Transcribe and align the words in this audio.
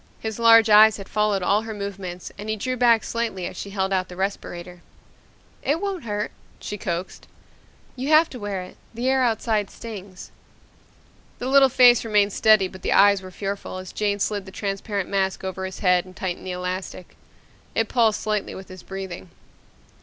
His 0.19 0.39
large 0.39 0.67
eyes 0.67 0.97
had 0.97 1.07
followed 1.07 1.43
all 1.43 1.61
her 1.61 1.75
movements 1.75 2.31
and 2.35 2.49
he 2.49 2.55
drew 2.55 2.75
back 2.75 3.03
slightly 3.03 3.45
as 3.45 3.55
she 3.55 3.69
held 3.69 3.93
out 3.93 4.07
the 4.07 4.15
respirator. 4.15 4.81
"It 5.61 5.79
won't 5.79 6.05
hurt," 6.05 6.31
she 6.59 6.75
coaxed. 6.75 7.27
"You 7.95 8.07
have 8.09 8.27
to 8.31 8.39
wear 8.39 8.63
it. 8.63 8.77
The 8.95 9.07
air 9.09 9.21
outside 9.21 9.69
stings." 9.69 10.31
The 11.37 11.45
little 11.49 11.69
face 11.69 12.03
remained 12.03 12.33
steady 12.33 12.67
but 12.67 12.81
the 12.81 12.93
eyes 12.93 13.21
were 13.21 13.29
fearful 13.29 13.77
as 13.77 13.93
Jane 13.93 14.19
slid 14.19 14.47
the 14.47 14.51
transparent 14.51 15.07
mask 15.07 15.43
over 15.43 15.65
his 15.65 15.81
head 15.81 16.03
and 16.03 16.15
tightened 16.15 16.47
the 16.47 16.51
elastic. 16.51 17.15
It 17.75 17.87
pulsed 17.87 18.21
slightly 18.21 18.55
with 18.55 18.69
his 18.69 18.81
breathing. 18.81 19.29